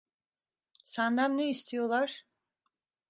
[0.83, 2.25] Senden ne istiyorlar?